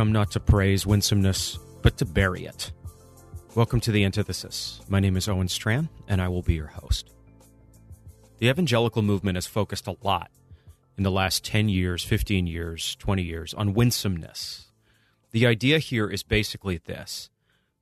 [0.00, 2.72] come not to praise winsomeness, but to bury it.
[3.54, 4.80] Welcome to the Antithesis.
[4.88, 7.12] My name is Owen Strachan, and I will be your host.
[8.38, 10.30] The evangelical movement has focused a lot
[10.96, 14.70] in the last 10 years, 15 years, 20 years on winsomeness.
[15.32, 17.28] The idea here is basically this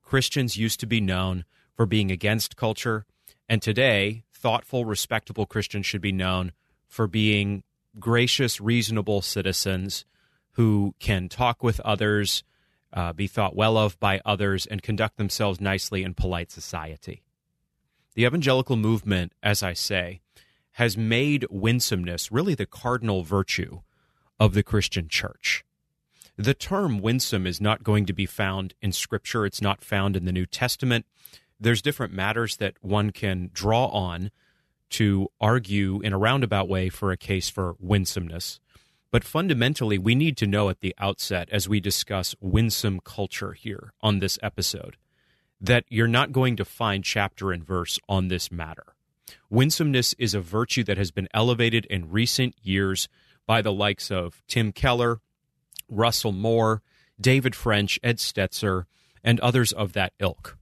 [0.03, 3.05] Christians used to be known for being against culture,
[3.47, 6.51] and today, thoughtful, respectable Christians should be known
[6.85, 7.63] for being
[7.97, 10.03] gracious, reasonable citizens
[10.59, 12.43] who can talk with others,
[12.91, 17.23] uh, be thought well of by others, and conduct themselves nicely in polite society.
[18.13, 20.19] The evangelical movement, as I say,
[20.71, 23.79] has made winsomeness really the cardinal virtue
[24.37, 25.63] of the Christian church.
[26.35, 30.25] The term winsome is not going to be found in Scripture, it's not found in
[30.25, 31.05] the New Testament.
[31.57, 34.29] There's different matters that one can draw on
[34.89, 38.59] to argue in a roundabout way for a case for winsomeness.
[39.11, 43.93] But fundamentally, we need to know at the outset, as we discuss winsome culture here
[44.01, 44.97] on this episode,
[45.59, 48.95] that you're not going to find chapter and verse on this matter.
[49.49, 53.09] Winsomeness is a virtue that has been elevated in recent years
[53.47, 55.21] by the likes of Tim Keller,
[55.89, 56.83] Russell Moore,
[57.19, 58.85] David French, Ed Stetzer,
[59.23, 60.57] and others of that ilk.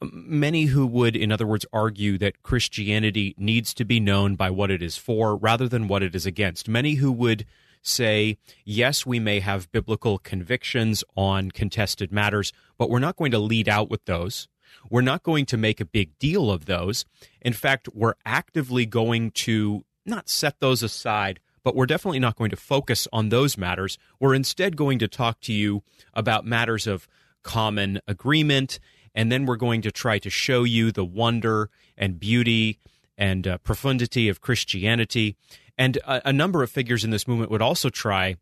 [0.00, 4.70] Many who would, in other words, argue that Christianity needs to be known by what
[4.70, 6.68] it is for rather than what it is against.
[6.68, 7.46] Many who would
[7.82, 13.38] say, yes, we may have biblical convictions on contested matters, but we're not going to
[13.38, 14.48] lead out with those.
[14.90, 17.04] We're not going to make a big deal of those.
[17.40, 22.50] In fact, we're actively going to not set those aside, but we're definitely not going
[22.50, 23.98] to focus on those matters.
[24.20, 25.82] We're instead going to talk to you
[26.14, 27.08] about matters of
[27.42, 28.78] common agreement,
[29.14, 32.78] and then we're going to try to show you the wonder and beauty
[33.16, 35.36] and uh, profundity of Christianity.
[35.78, 38.36] And a, a number of figures in this movement would also try,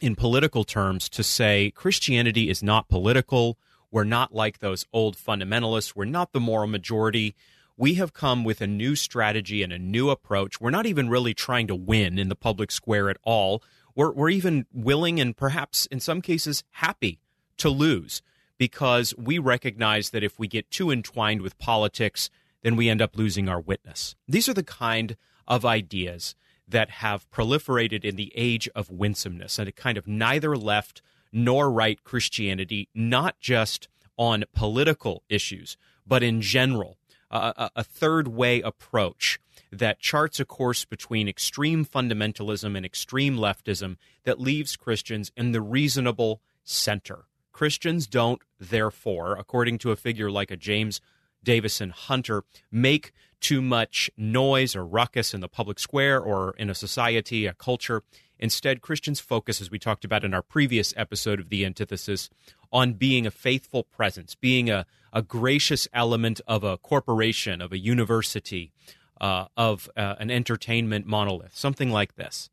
[0.00, 3.58] in political terms, to say Christianity is not political.
[3.90, 5.96] We're not like those old fundamentalists.
[5.96, 7.34] We're not the moral majority.
[7.76, 10.60] We have come with a new strategy and a new approach.
[10.60, 13.62] We're not even really trying to win in the public square at all.
[13.96, 17.18] We're, we're even willing and perhaps in some cases happy
[17.56, 18.22] to lose
[18.58, 22.30] because we recognize that if we get too entwined with politics,
[22.62, 24.14] then we end up losing our witness.
[24.28, 25.16] These are the kind
[25.48, 26.34] of ideas
[26.70, 31.70] that have proliferated in the age of winsomeness and a kind of neither left nor
[31.70, 35.76] right Christianity, not just on political issues,
[36.06, 36.96] but in general,
[37.30, 39.38] uh, a third way approach
[39.70, 45.60] that charts a course between extreme fundamentalism and extreme leftism that leaves Christians in the
[45.60, 47.26] reasonable center.
[47.52, 51.00] Christians don't, therefore, according to a figure like a James
[51.42, 56.74] Davison Hunter, make too much noise or ruckus in the public square or in a
[56.74, 58.02] society, a culture.
[58.38, 62.30] Instead, Christians focus, as we talked about in our previous episode of The Antithesis,
[62.72, 67.78] on being a faithful presence, being a, a gracious element of a corporation, of a
[67.78, 68.72] university,
[69.20, 72.48] uh, of uh, an entertainment monolith, something like this.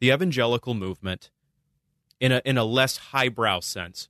[0.00, 1.30] The evangelical movement,
[2.18, 4.08] in a, in a less highbrow sense,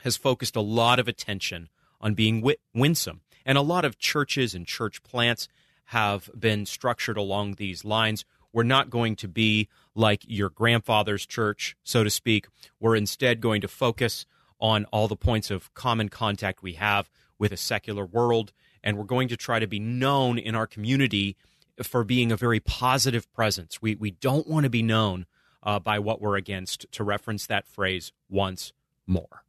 [0.00, 1.68] has focused a lot of attention
[2.00, 3.20] on being winsome.
[3.48, 5.48] And a lot of churches and church plants
[5.86, 8.26] have been structured along these lines.
[8.52, 12.48] We're not going to be like your grandfather's church, so to speak.
[12.78, 14.26] We're instead going to focus
[14.60, 17.08] on all the points of common contact we have
[17.38, 18.52] with a secular world.
[18.84, 21.34] And we're going to try to be known in our community
[21.82, 23.80] for being a very positive presence.
[23.80, 25.24] We, we don't want to be known
[25.62, 28.74] uh, by what we're against, to reference that phrase once
[29.06, 29.44] more.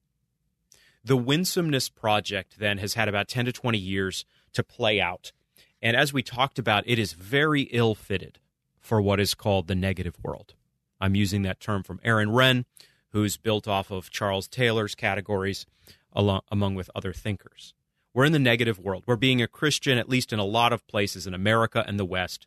[1.03, 5.31] The Winsomeness Project then has had about 10 to 20 years to play out.
[5.81, 8.39] And as we talked about, it is very ill fitted
[8.79, 10.55] for what is called the negative world.
[10.99, 12.65] I'm using that term from Aaron Renn,
[13.09, 15.65] who's built off of Charles Taylor's categories,
[16.11, 17.73] along, among with other thinkers.
[18.13, 20.85] We're in the negative world, where being a Christian, at least in a lot of
[20.87, 22.45] places in America and the West,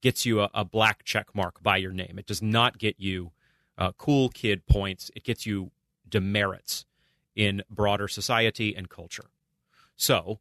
[0.00, 2.14] gets you a, a black check mark by your name.
[2.18, 3.32] It does not get you
[3.76, 5.72] uh, cool kid points, it gets you
[6.08, 6.86] demerits
[7.34, 9.30] in broader society and culture.
[9.96, 10.40] So,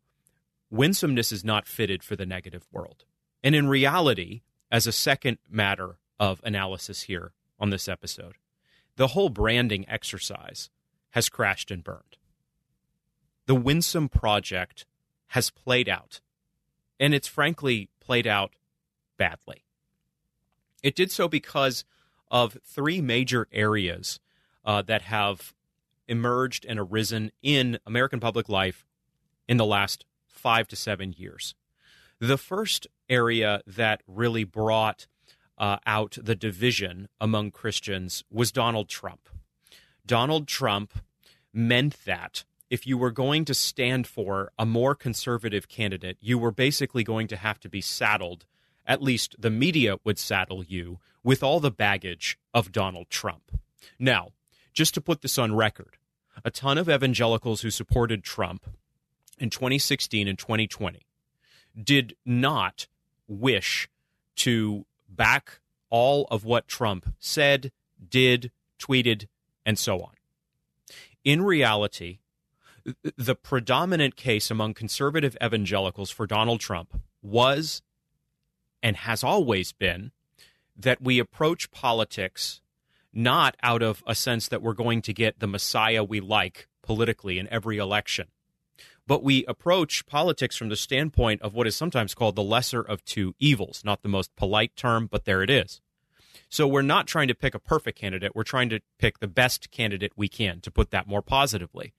[0.69, 3.05] winsomeness is not fitted for the negative world.
[3.43, 4.41] And in reality,
[4.71, 8.35] as a second matter of analysis here on this episode,
[8.95, 10.69] the whole branding exercise
[11.11, 12.17] has crashed and burned.
[13.47, 14.85] The Winsome Project
[15.27, 16.21] has played out,
[16.99, 18.51] and it's frankly played out
[19.17, 19.65] badly.
[20.83, 21.83] It did so because
[22.29, 24.19] of three major areas
[24.63, 25.53] uh, that have
[26.11, 28.85] emerged and arisen in American public life
[29.47, 31.55] in the last five to seven years.
[32.19, 35.07] The first area that really brought
[35.57, 39.29] uh, out the division among Christians was Donald Trump.
[40.05, 40.93] Donald Trump
[41.53, 46.51] meant that if you were going to stand for a more conservative candidate, you were
[46.51, 48.45] basically going to have to be saddled,
[48.85, 53.59] at least the media would saddle you, with all the baggage of Donald Trump.
[53.99, 54.29] Now,
[54.73, 55.97] just to put this on record,
[56.43, 58.65] a ton of evangelicals who supported Trump
[59.37, 61.01] in 2016 and 2020
[61.81, 62.87] did not
[63.27, 63.87] wish
[64.35, 65.59] to back
[65.89, 67.71] all of what Trump said,
[68.09, 69.27] did, tweeted,
[69.65, 70.13] and so on.
[71.23, 72.19] In reality,
[73.15, 77.81] the predominant case among conservative evangelicals for Donald Trump was
[78.81, 80.11] and has always been
[80.75, 82.61] that we approach politics
[83.13, 87.37] not out of a sense that we're going to get the Messiah we like politically
[87.39, 88.27] in every election,
[89.07, 93.03] but we approach politics from the standpoint of what is sometimes called the lesser of
[93.03, 93.81] two evils.
[93.83, 95.81] Not the most polite term, but there it is.
[96.49, 98.35] So we're not trying to pick a perfect candidate.
[98.35, 101.93] We're trying to pick the best candidate we can, to put that more positively.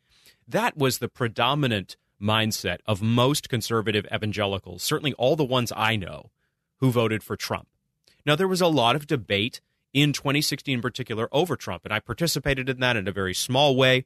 [0.46, 6.30] That was the predominant mindset of most conservative evangelicals, certainly all the ones I know
[6.78, 7.68] who voted for Trump.
[8.24, 9.60] Now, there was a lot of debate
[9.92, 13.76] in 2016 in particular over Trump, and I participated in that in a very small
[13.76, 14.04] way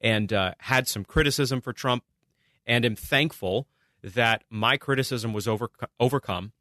[0.00, 2.04] and uh, had some criticism for Trump
[2.66, 3.66] and am thankful
[4.02, 6.52] that my criticism was over, overcome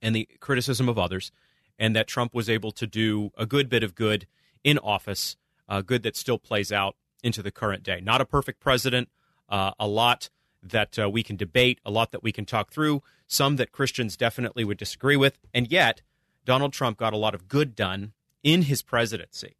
[0.00, 1.30] and the criticism of others,
[1.78, 4.26] and that Trump was able to do a good bit of good
[4.64, 5.36] in office,
[5.68, 8.00] uh, good that still plays out into the current day.
[8.00, 9.08] Not a perfect president,
[9.48, 10.28] uh, a lot
[10.62, 14.16] that uh, we can debate, a lot that we can talk through, some that Christians
[14.16, 16.02] definitely would disagree with, and yet
[16.44, 18.12] Donald Trump got a lot of good done
[18.42, 19.56] in his presidency.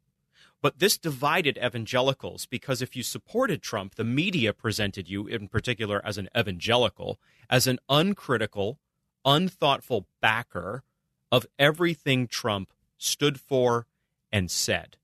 [0.61, 6.01] But this divided evangelicals because if you supported Trump, the media presented you, in particular
[6.05, 7.19] as an evangelical,
[7.51, 8.79] as an uncritical,
[9.25, 10.85] unthoughtful backer
[11.33, 13.87] of everything Trump stood for
[14.31, 14.97] and said.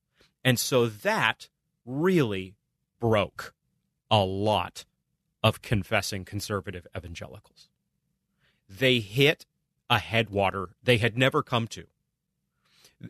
[0.45, 1.49] And so that
[1.85, 2.55] really
[3.01, 3.55] broke
[4.11, 4.85] a lot
[5.43, 7.69] of confessing conservative evangelicals.
[8.69, 9.47] They hit
[9.91, 11.87] a headwater they had never come to.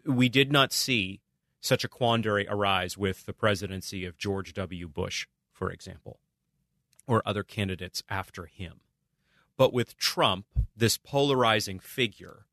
[0.04, 1.20] We did not see
[1.60, 4.88] such a quandary arise with the presidency of George W.
[4.88, 6.20] Bush, for example,
[7.06, 8.80] or other candidates after him.
[9.56, 10.46] But with Trump,
[10.76, 12.46] this polarizing figure,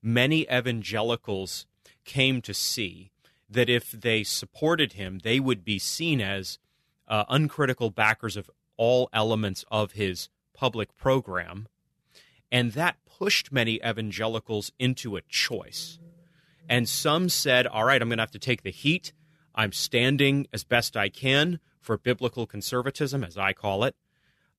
[0.00, 1.66] many evangelicals
[2.04, 3.10] came to see
[3.48, 6.58] that if they supported him, they would be seen as
[7.08, 11.68] uh, uncritical backers of all elements of his public program.
[12.50, 15.98] And that pushed many evangelicals into a choice.
[16.68, 19.12] And some said, all right, I'm going to have to take the heat.
[19.54, 23.94] I'm standing as best I can for biblical conservatism, as I call it.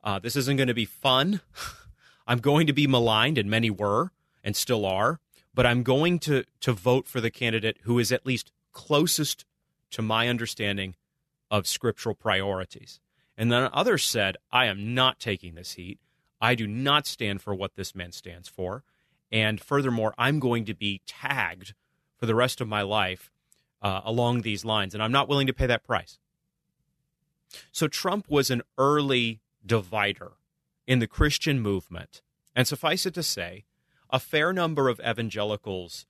[0.04, 1.42] Uh, this isn't going to be fun.
[2.28, 4.12] I'm going to be maligned, and many were
[4.44, 5.20] and still are,
[5.54, 9.46] but I'm going to, to vote for the candidate who is at least closest
[9.92, 10.96] to my understanding
[11.50, 13.00] of scriptural priorities.
[13.38, 16.00] And then others said, I am not taking this heat.
[16.40, 18.84] I do not stand for what this man stands for.
[19.32, 21.74] And furthermore, I'm going to be tagged
[22.18, 23.32] for the rest of my life
[23.82, 26.20] uh, along these lines, and I'm not willing to pay that price.
[27.72, 30.34] So Trump was an early divider
[30.86, 32.22] in the Christian movement.
[32.56, 33.66] And suffice it to say,
[34.10, 36.06] a fair number of evangelicals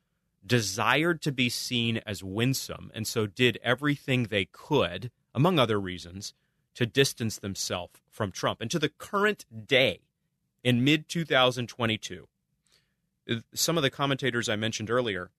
[0.45, 6.33] desired to be seen as winsome and so did everything they could, among other reasons,
[6.75, 8.61] to distance themselves from Trump.
[8.61, 10.01] And to the current day,
[10.63, 12.27] in mid 2022,
[13.53, 15.31] some of the commentators I mentioned earlier,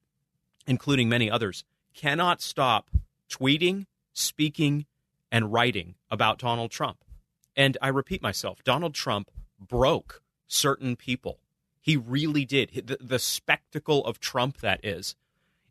[0.67, 2.91] including many others, cannot stop
[3.31, 4.87] tweeting, speaking,
[5.31, 7.05] and writing about Donald Trump.
[7.57, 11.41] And I repeat myself Donald Trump broke certain people
[11.89, 12.71] he really did.
[12.87, 15.17] The, the spectacle of Trump, that is,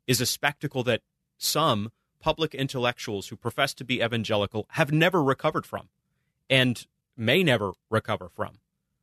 [0.07, 1.01] is a spectacle that
[1.37, 5.89] some public intellectuals who profess to be evangelical have never recovered from
[6.49, 8.57] and may never recover from.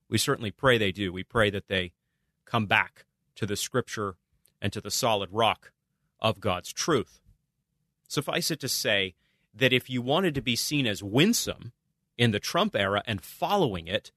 [0.08, 1.12] We certainly pray they do.
[1.12, 1.92] We pray that they
[2.44, 3.06] come back
[3.36, 4.16] to the scripture
[4.60, 5.72] and to the solid rock
[6.20, 7.20] of God's truth.
[8.08, 9.14] Suffice it to say
[9.54, 11.72] that if you wanted to be seen as winsome
[12.16, 14.12] in the Trump era and following it,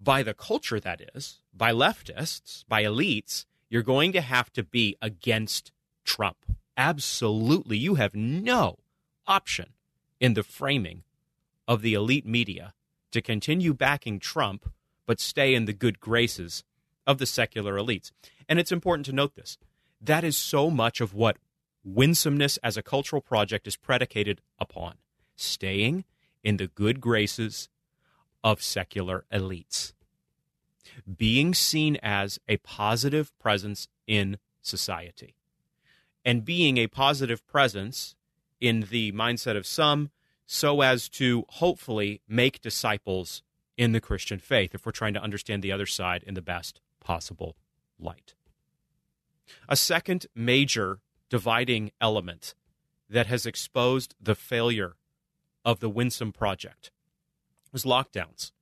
[0.00, 4.96] by the culture that is, by leftists, by elites, you're going to have to be
[5.00, 5.72] against
[6.04, 6.36] Trump.
[6.76, 7.78] Absolutely.
[7.78, 8.78] You have no
[9.26, 9.72] option
[10.20, 11.02] in the framing
[11.66, 12.74] of the elite media
[13.12, 14.70] to continue backing Trump
[15.06, 16.64] but stay in the good graces
[17.06, 18.10] of the secular elites.
[18.48, 19.58] And it's important to note this.
[20.00, 21.38] That is so much of what
[21.84, 24.94] winsomeness as a cultural project is predicated upon
[25.36, 26.04] staying
[26.42, 27.68] in the good graces
[28.42, 29.92] of secular elites,
[31.16, 35.34] being seen as a positive presence in society,
[36.24, 38.14] and being a positive presence
[38.60, 40.10] in the mindset of some
[40.46, 43.42] so as to hopefully make disciples
[43.76, 46.80] in the Christian faith if we're trying to understand the other side in the best
[47.00, 47.56] possible
[47.98, 48.34] light.
[49.68, 52.54] A second major dividing element
[53.08, 54.96] that has exposed the failure
[55.64, 56.90] of the Winsome Project
[57.72, 58.52] was lockdowns.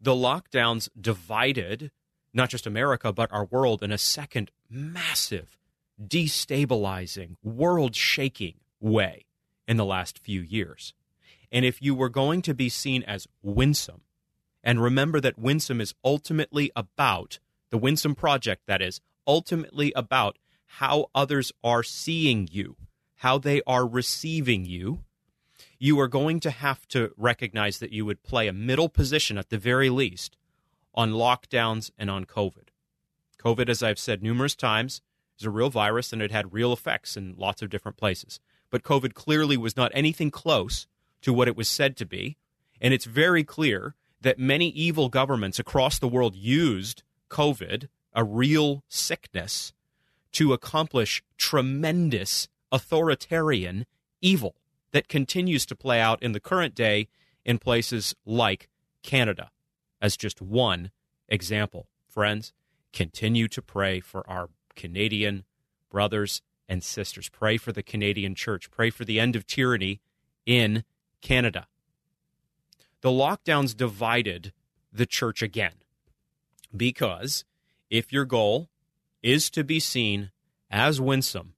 [0.00, 1.90] The lockdowns divided
[2.32, 5.58] not just America, but our world in a second massive,
[6.00, 9.26] destabilizing, world shaking way
[9.66, 10.94] in the last few years.
[11.52, 14.02] And if you were going to be seen as winsome,
[14.62, 17.38] and remember that winsome is ultimately about
[17.70, 22.76] the winsome project, that is, ultimately about how others are seeing you,
[23.16, 25.04] how they are receiving you,
[25.78, 29.50] you are going to have to recognize that you would play a middle position at
[29.50, 30.36] the very least
[30.94, 32.68] on lockdowns and on COVID.
[33.38, 35.00] COVID, as I've said numerous times,
[35.38, 38.40] is a real virus and it had real effects in lots of different places.
[38.70, 40.86] But COVID clearly was not anything close
[41.22, 42.36] to what it was said to be.
[42.80, 48.84] And it's very clear that many evil governments across the world used COVID, a real
[48.88, 49.72] sickness,
[50.32, 53.86] to accomplish tremendous authoritarian
[54.20, 54.54] evil
[54.92, 57.08] that continues to play out in the current day
[57.44, 58.68] in places like
[59.02, 59.50] Canada,
[60.00, 60.90] as just one
[61.28, 61.88] example.
[62.06, 62.52] Friends,
[62.92, 65.44] continue to pray for our Canadian
[65.90, 67.28] brothers and sisters.
[67.28, 68.70] Pray for the Canadian church.
[68.70, 70.00] Pray for the end of tyranny
[70.46, 70.84] in
[71.20, 71.66] Canada.
[73.02, 74.52] The lockdowns divided
[74.92, 75.74] the church again
[76.76, 77.44] because
[77.88, 78.68] if your goal
[79.22, 80.30] is to be seen
[80.70, 81.54] as winsome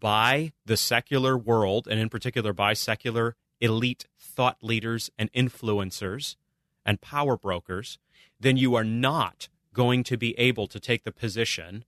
[0.00, 6.36] by the secular world, and in particular by secular elite thought leaders and influencers
[6.84, 7.98] and power brokers,
[8.40, 11.84] then you are not going to be able to take the position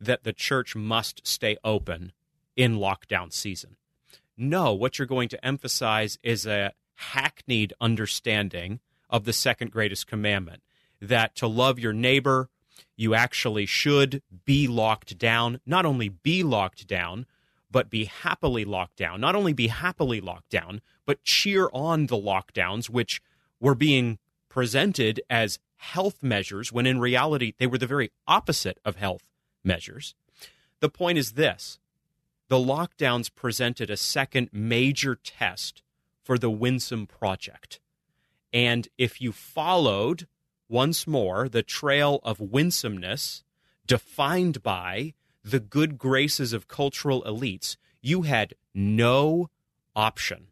[0.00, 2.12] that the church must stay open
[2.56, 3.76] in lockdown season.
[4.36, 10.62] No, what you're going to emphasize is a hackneyed understanding of the second greatest commandment
[11.00, 12.48] that to love your neighbor
[12.96, 17.26] you actually should be locked down, not only be locked down,
[17.70, 19.20] but be happily locked down.
[19.20, 23.20] Not only be happily locked down, but cheer on the lockdowns, which
[23.60, 28.96] were being presented as health measures when in reality they were the very opposite of
[28.96, 29.22] health
[29.62, 30.14] measures.
[30.80, 31.78] The point is this
[32.48, 35.82] the lockdowns presented a second major test
[36.26, 37.78] for the Winsome Project.
[38.52, 40.26] And if you followed
[40.68, 43.44] once more the trail of winsomeness
[43.86, 45.14] defined by
[45.44, 49.50] the good graces of cultural elites, you had no
[49.94, 50.48] option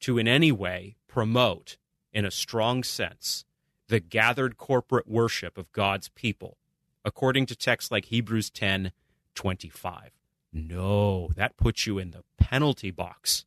[0.00, 1.78] to in any way promote,
[2.12, 3.46] in a strong sense,
[3.88, 6.58] the gathered corporate worship of God's people,
[7.02, 8.92] according to texts like Hebrews 10
[9.34, 10.10] 25.
[10.52, 13.46] No, that puts you in the penalty box.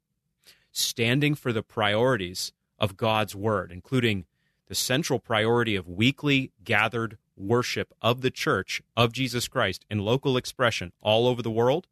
[0.77, 4.25] Standing for the priorities of God's word, including
[4.67, 10.35] the central priority of weekly gathered worship of the church of Jesus Christ in local
[10.35, 11.87] expression all over the world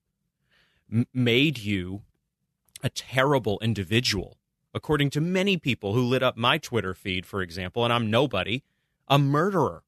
[0.91, 2.01] m- made you
[2.83, 4.37] a terrible individual.
[4.73, 8.63] According to many people who lit up my Twitter feed, for example, and I'm nobody,
[9.07, 9.83] a murderer,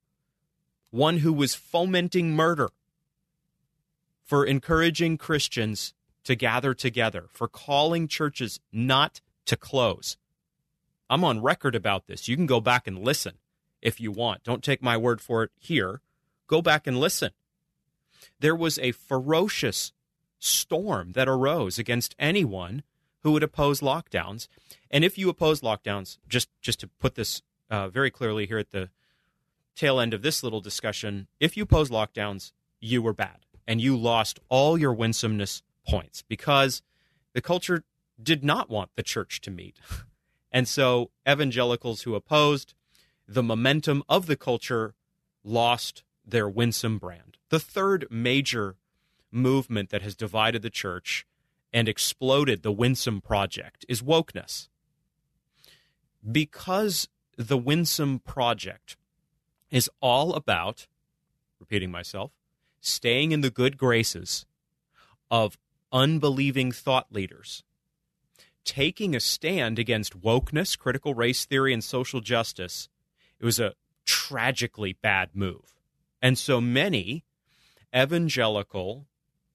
[0.92, 2.70] one who was fomenting murder,
[4.24, 5.94] for encouraging Christians
[6.26, 10.18] to gather together, for calling churches not to close.
[11.10, 12.28] I'm on record about this.
[12.28, 13.36] You can go back and listen
[13.82, 14.44] if you want.
[14.44, 16.02] Don't take my word for it here.
[16.48, 17.32] Go back and listen.
[18.40, 19.94] There was a ferocious
[20.40, 22.84] storm that arose against anyone
[23.22, 24.48] who would oppose lockdowns.
[24.92, 28.72] And if you oppose lockdowns, just just to put this uh, very clearly here at
[28.72, 28.90] the
[29.76, 33.98] tail end of this little discussion, if you oppose lockdowns, you were bad and you
[33.98, 36.82] lost all your winsomeness points because
[37.34, 37.84] the culture
[38.22, 39.80] did not want the church to meet.
[40.52, 42.76] And so evangelicals who opposed
[43.28, 44.96] the momentum of the culture
[45.44, 47.36] lost their winsome brand.
[47.50, 48.78] The third major
[49.32, 51.26] movement that has divided the church
[51.74, 54.70] and exploded the Winsome Project is wokeness.
[56.32, 58.96] Because the Winsome Project
[59.70, 60.88] is all about,
[61.60, 62.32] repeating myself,
[62.80, 64.46] staying in the good graces
[65.30, 65.58] of
[65.92, 67.64] unbelieving thought leaders,
[68.64, 72.90] taking a stand against wokeness, critical race theory, and social justice.
[73.40, 73.74] It was a
[74.06, 75.76] tragically bad move.
[76.22, 77.24] And so many
[77.96, 79.08] evangelical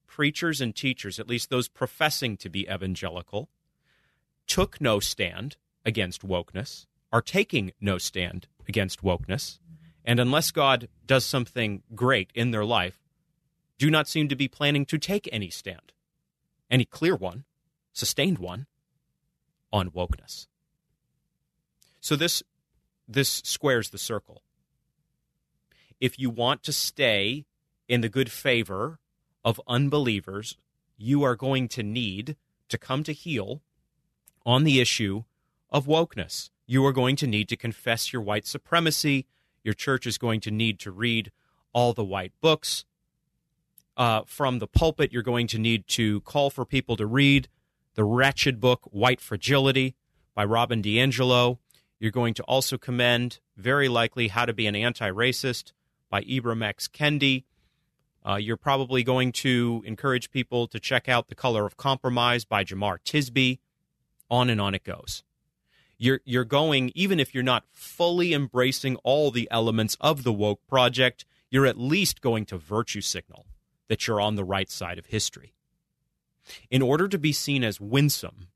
[0.07, 3.49] preachers and teachers, at least those professing to be evangelical,
[4.47, 9.59] took no stand against wokeness, are taking no stand against wokeness,
[10.05, 13.01] and unless God does something great in their life,
[13.79, 15.93] do not seem to be planning to take any stand,
[16.71, 17.45] any clear one,
[17.93, 18.67] sustained one,
[19.73, 20.47] on wokeness.
[22.00, 22.43] So this
[23.07, 24.43] this squares the circle.
[26.00, 27.45] If you want to stay
[27.89, 29.00] in the good favor
[29.45, 30.57] of unbelievers,
[30.97, 32.37] you are going to need
[32.69, 33.62] to come to heel
[34.47, 35.25] on the issue
[35.71, 36.50] of wokeness.
[36.67, 39.27] You are going to need to confess your white supremacy.
[39.65, 41.33] Your church is going to need to read
[41.73, 42.85] all the white books.
[44.00, 47.47] Uh, from the pulpit, you're going to need to call for people to read
[47.97, 49.95] the wretched book White Fragility
[50.35, 51.59] by Robin DiAngelo.
[51.99, 55.73] You're going to also commend, very likely, How to Be an Anti Racist
[56.09, 56.88] by Ibram X.
[56.88, 57.45] Kendi.
[58.26, 62.64] Uh, you're probably going to encourage people to check out The Color of Compromise by
[62.64, 63.59] Jemar Tisby.
[64.30, 65.25] On and on it goes.
[65.99, 70.66] You're, you're going, even if you're not fully embracing all the elements of the woke
[70.66, 73.45] project, you're at least going to virtue signal
[73.91, 75.53] that you're on the right side of history.
[76.71, 78.47] In order to be seen as winsome,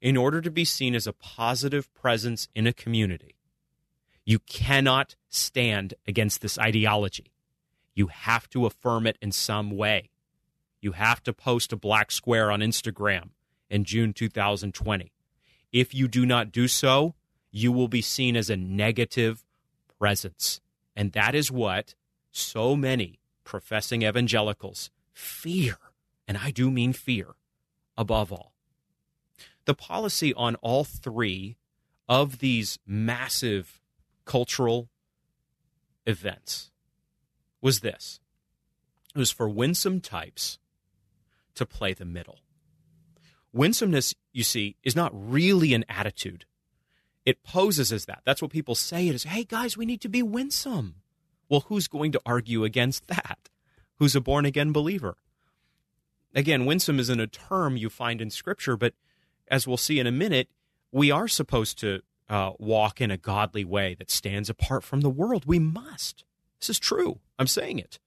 [0.00, 3.34] in order to be seen as a positive presence in a community,
[4.24, 7.32] you cannot stand against this ideology.
[7.92, 10.10] You have to affirm it in some way.
[10.80, 13.30] You have to post a black square on Instagram
[13.68, 15.10] in June 2020.
[15.72, 17.16] If you do not do so,
[17.50, 19.44] you will be seen as a negative
[19.98, 20.60] presence.
[20.94, 21.96] And that is what
[22.30, 23.17] so many
[23.48, 25.78] professing evangelicals fear,
[26.28, 27.28] and I do mean fear,
[27.96, 28.52] above all.
[29.64, 31.56] The policy on all three
[32.10, 33.80] of these massive
[34.26, 34.90] cultural
[36.06, 36.70] events
[37.62, 38.20] was this
[39.14, 40.58] it was for winsome types
[41.54, 42.40] to play the middle.
[43.54, 46.44] Winsomeness, you see, is not really an attitude.
[47.24, 48.20] It poses as that.
[48.26, 49.24] That's what people say it is.
[49.24, 50.96] Hey, guys, we need to be winsome.
[51.48, 53.48] Well, who's going to argue against that?
[53.96, 55.16] Who's a born again believer?
[56.34, 58.94] Again, winsome isn't a term you find in Scripture, but
[59.48, 60.48] as we'll see in a minute,
[60.92, 65.10] we are supposed to uh, walk in a godly way that stands apart from the
[65.10, 65.44] world.
[65.46, 66.24] We must.
[66.60, 67.20] This is true.
[67.38, 67.98] I'm saying it.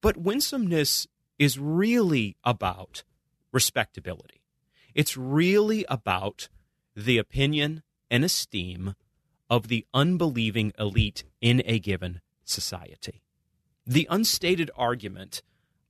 [0.00, 1.06] But winsomeness
[1.38, 3.04] is really about
[3.52, 4.42] respectability.
[4.94, 6.48] It's really about
[6.94, 8.94] the opinion and esteem
[9.48, 13.22] of the unbelieving elite in a given society.
[13.86, 15.42] The unstated argument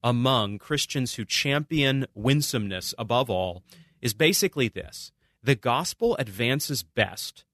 [0.03, 3.63] among Christians who champion winsomeness above all
[4.03, 7.45] is basically this the gospel advances best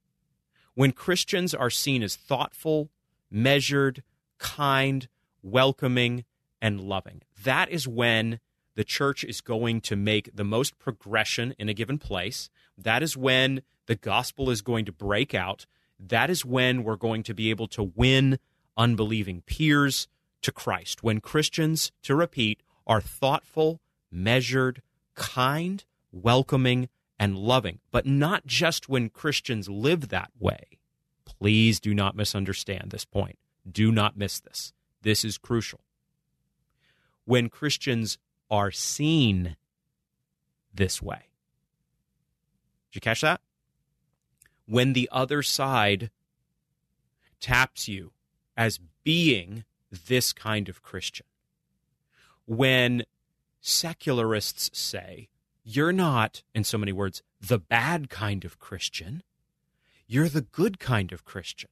[0.75, 2.91] when Christians are seen as thoughtful,
[3.31, 4.03] measured,
[4.39, 5.09] kind,
[5.43, 6.25] welcoming,
[6.61, 7.23] and loving.
[7.43, 8.41] That is when
[8.75, 12.49] the church is going to make the most progression in a given place.
[12.79, 15.67] That is when the gospel is going to break out.
[15.99, 18.39] That is when we're going to be able to win
[18.77, 20.09] unbelieving peers
[20.43, 21.03] to Christ.
[21.03, 23.81] When Christians, to repeat, are thoughtful,
[24.11, 24.83] measured,
[25.15, 30.79] kind, welcoming, and loving, but not just when Christians live that way.
[31.25, 33.39] Please do not misunderstand this point.
[33.71, 34.73] Do not miss this.
[35.03, 35.81] This is crucial.
[37.25, 38.19] When Christians
[38.51, 39.57] are seen
[40.75, 41.29] this way.
[42.91, 43.41] Did you catch that?
[44.67, 46.11] When the other side
[47.41, 48.13] taps you
[48.57, 51.27] as being this kind of Christian.
[52.47, 53.05] When
[53.61, 55.29] secularists say,
[55.65, 59.23] you're not, in so many words, the bad kind of Christian,
[60.07, 61.71] you're the good kind of Christian.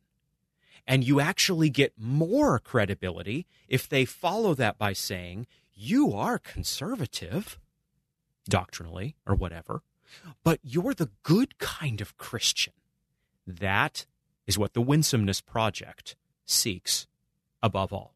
[0.87, 7.59] And you actually get more credibility if they follow that by saying, you are conservative,
[8.49, 9.83] doctrinally or whatever,
[10.43, 12.73] but you're the good kind of Christian.
[13.47, 14.07] That
[14.47, 16.17] is what the Winsomeness Project
[16.51, 17.07] seeks
[17.63, 18.15] above all.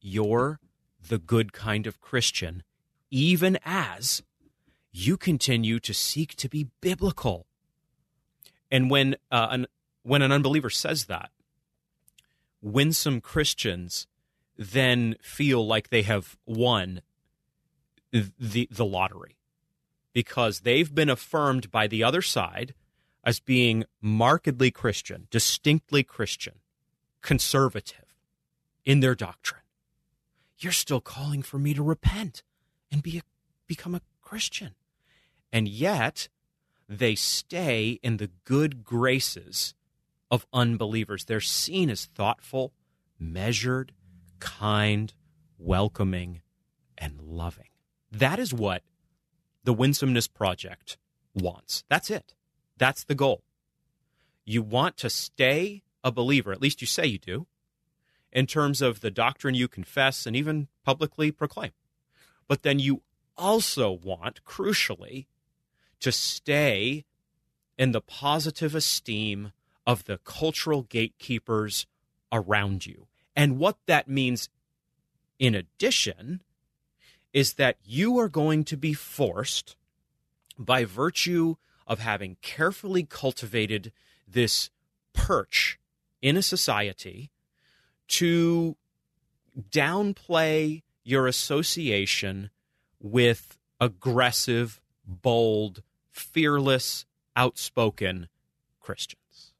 [0.00, 0.60] You're
[1.08, 2.62] the good kind of Christian,
[3.10, 4.22] even as
[4.92, 7.46] you continue to seek to be biblical.
[8.70, 9.66] And when uh, an
[10.02, 11.30] when an unbeliever says that,
[12.62, 14.06] winsome Christians
[14.56, 17.02] then feel like they have won
[18.12, 19.36] the the lottery.
[20.14, 22.72] because they've been affirmed by the other side
[23.24, 26.54] as being markedly Christian, distinctly Christian,
[27.24, 28.14] conservative
[28.84, 29.62] in their doctrine.
[30.58, 32.42] You're still calling for me to repent
[32.92, 33.22] and be a,
[33.66, 34.74] become a Christian.
[35.50, 36.28] And yet,
[36.86, 39.74] they stay in the good graces
[40.30, 41.24] of unbelievers.
[41.24, 42.74] They're seen as thoughtful,
[43.18, 43.92] measured,
[44.38, 45.12] kind,
[45.58, 46.42] welcoming,
[46.98, 47.68] and loving.
[48.12, 48.82] That is what
[49.64, 50.98] the Winsomeness Project
[51.34, 51.84] wants.
[51.88, 52.34] That's it.
[52.76, 53.42] That's the goal.
[54.44, 57.46] You want to stay a believer, at least you say you do,
[58.30, 61.72] in terms of the doctrine you confess and even publicly proclaim.
[62.46, 63.02] But then you
[63.36, 65.26] also want, crucially,
[66.00, 67.04] to stay
[67.78, 69.52] in the positive esteem
[69.86, 71.86] of the cultural gatekeepers
[72.30, 73.06] around you.
[73.34, 74.48] And what that means,
[75.38, 76.42] in addition,
[77.32, 79.76] is that you are going to be forced,
[80.56, 83.90] by virtue of having carefully cultivated
[84.26, 84.70] this
[85.12, 85.78] perch
[86.24, 87.30] in a society,
[88.08, 88.76] to
[89.70, 92.48] downplay your association
[92.98, 97.04] with aggressive, bold, fearless,
[97.36, 98.28] outspoken
[98.80, 99.52] Christians.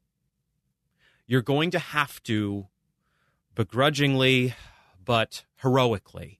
[1.27, 2.65] You're going to have to
[3.53, 4.55] begrudgingly
[5.05, 6.39] but heroically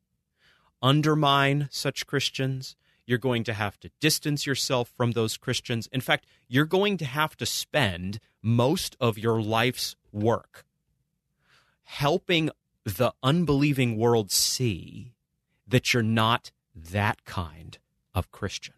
[0.81, 2.75] undermine such Christians.
[3.05, 5.87] You're going to have to distance yourself from those Christians.
[5.91, 10.65] In fact, you're going to have to spend most of your life's work
[11.83, 12.49] helping
[12.83, 15.13] the unbelieving world see
[15.67, 17.77] that you're not that kind
[18.13, 18.73] of Christian.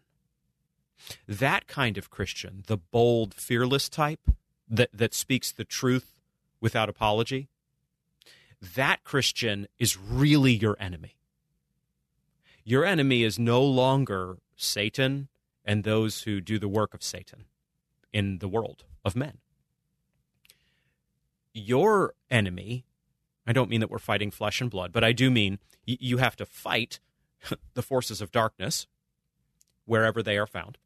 [1.26, 4.20] That kind of Christian, the bold, fearless type
[4.68, 6.20] that, that speaks the truth
[6.60, 7.48] without apology,
[8.74, 11.17] that Christian is really your enemy.
[12.68, 15.28] Your enemy is no longer Satan
[15.64, 17.46] and those who do the work of Satan
[18.12, 19.38] in the world of men.
[21.54, 22.84] Your enemy,
[23.46, 26.36] I don't mean that we're fighting flesh and blood, but I do mean you have
[26.36, 27.00] to fight
[27.72, 28.86] the forces of darkness
[29.86, 30.76] wherever they are found.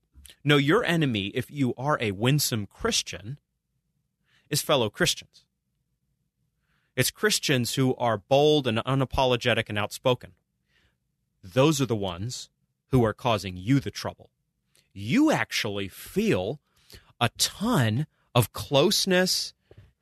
[0.45, 3.39] No, your enemy, if you are a winsome Christian,
[4.49, 5.47] is fellow Christians.
[6.95, 10.35] It's Christians who are bold and unapologetic and outspoken.
[11.43, 12.51] Those are the ones
[12.91, 14.31] who are causing you the trouble.
[14.93, 16.61] You actually feel
[17.21, 19.55] a ton of closeness,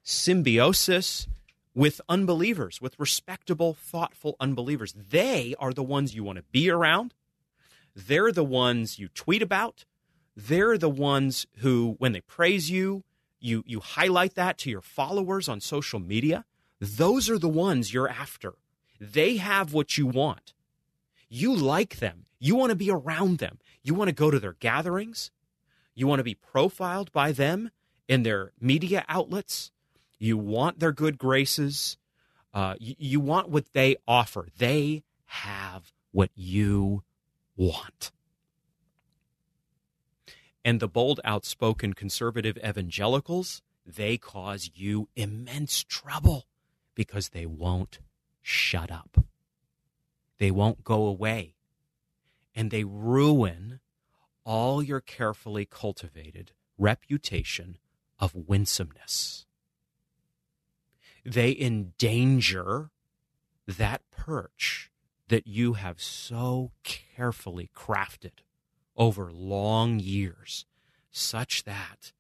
[0.03, 1.29] symbiosis
[1.75, 4.95] with unbelievers, with respectable, thoughtful unbelievers.
[4.95, 7.15] They are the ones you want to be around.
[7.95, 9.85] They're the ones you tweet about.
[10.37, 13.05] They're the ones who, when they praise you,
[13.41, 16.45] you, you highlight that to your followers on social media.
[16.81, 18.55] Those are the ones you're after.
[19.01, 20.55] They have what you want.
[21.31, 22.27] You like them.
[22.41, 23.59] You want to be around them.
[23.83, 25.31] You want to go to their gatherings.
[25.95, 27.71] You want to be profiled by them
[28.09, 29.71] in their media outlets.
[30.19, 31.97] You want their good graces.
[32.53, 34.49] Uh, you, you want what they offer.
[34.59, 37.05] They have what you
[37.57, 38.11] want.
[40.65, 46.47] And the bold, outspoken conservative evangelicals, they cause you immense trouble
[46.95, 47.99] because they won't
[48.43, 49.25] shut up.
[50.41, 51.55] They won't go away.
[52.57, 53.79] And they ruin
[54.45, 57.79] all your carefully cultivated reputation
[58.19, 59.47] of winsomeness
[61.25, 62.91] they endanger
[63.67, 64.91] that perch
[65.29, 68.41] that you have so carefully crafted
[68.97, 70.67] over long years,
[71.11, 72.13] such that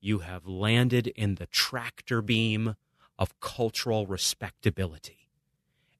[0.00, 2.76] you have landed in the tractor beam
[3.18, 5.28] of cultural respectability.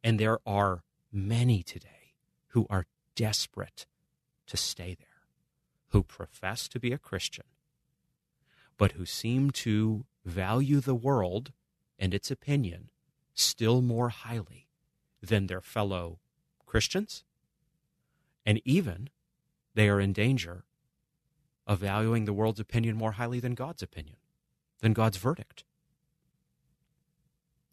[0.03, 0.83] And there are
[1.15, 2.15] many today
[2.49, 3.87] who are desperate
[4.47, 5.09] to stay there,
[5.91, 7.45] who profess to be a Christian,
[8.77, 11.53] but who seem to value the world
[11.99, 12.91] and its opinion
[13.35, 14.69] still more highly
[15.23, 16.19] than their fellow
[16.67, 17.25] Christians.
[18.45, 19.09] And even
[19.75, 20.65] they are in danger
[21.67, 24.17] of valuing the world's opinion more highly than God's opinion,
[24.81, 25.65] than God's verdict.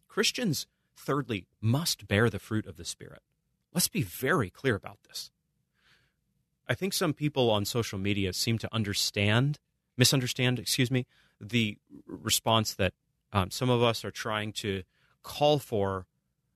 [0.08, 3.22] Christians, thirdly, must bear the fruit of the Spirit.
[3.72, 5.30] Let's be very clear about this.
[6.68, 9.58] I think some people on social media seem to understand,
[9.96, 11.06] misunderstand, excuse me,
[11.40, 12.94] the response that
[13.32, 14.82] um, some of us are trying to
[15.22, 16.06] call for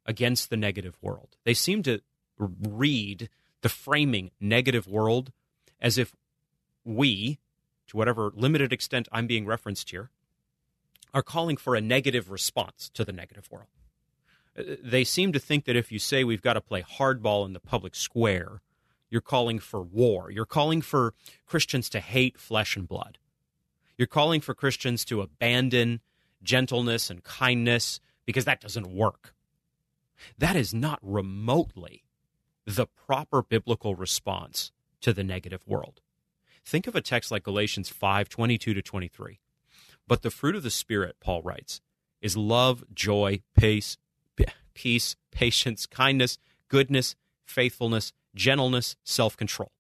[0.05, 1.37] against the negative world.
[1.45, 2.01] They seem to
[2.39, 3.29] read
[3.63, 5.33] the framing negative world
[5.81, 6.15] as if
[6.85, 7.39] we,
[7.89, 10.11] to whatever limited extent I'm being referenced here,
[11.13, 13.69] are calling for a negative response to the negative world.
[14.57, 17.61] They seem to think that if you say we've got to play hardball in the
[17.61, 18.63] public square,
[19.09, 20.31] You're calling for war.
[20.31, 21.15] You're calling for
[21.47, 23.19] Christians to hate flesh and blood.
[23.97, 26.01] You're calling for Christians to abandon
[26.43, 29.35] gentleness and kindness because that doesn't work.
[30.39, 32.05] That is not remotely
[32.67, 36.01] the proper biblical response to the negative world.
[36.65, 39.41] Think of a text like Galatians 5 22 to 23.
[40.09, 41.81] But the fruit of the Spirit, Paul writes,
[42.21, 43.99] is love, joy, peace,
[44.77, 49.73] peace, patience, kindness, goodness, faithfulness, gentleness, self control.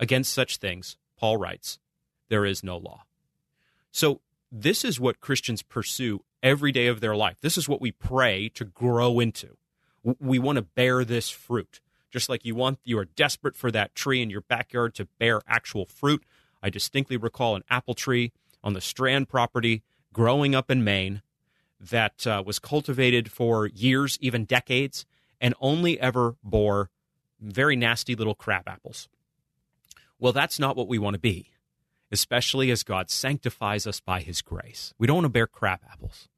[0.00, 1.78] Against such things, Paul writes,
[2.28, 3.04] there is no law.
[3.92, 7.36] So, this is what Christians pursue every day of their life.
[7.40, 9.56] This is what we pray to grow into.
[10.20, 11.80] We want to bear this fruit.
[12.10, 15.40] Just like you want, you are desperate for that tree in your backyard to bear
[15.46, 16.24] actual fruit.
[16.62, 21.22] I distinctly recall an apple tree on the Strachan property growing up in Maine
[21.80, 25.04] that uh, was cultivated for years, even decades,
[25.40, 26.90] and only ever bore
[27.40, 29.08] very nasty little crab apples.
[30.18, 31.50] Well, that's not what we want to be,
[32.10, 34.94] especially as God sanctifies us by his grace.
[34.98, 36.28] We don't want to bear crab apples.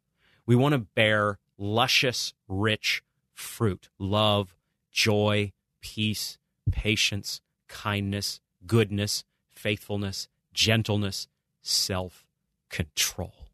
[0.46, 3.02] We want to bear luscious, rich
[3.34, 4.56] fruit love,
[4.90, 6.38] joy, peace,
[6.72, 11.28] patience, kindness, goodness, faithfulness, gentleness,
[11.62, 12.26] self
[12.70, 13.47] control.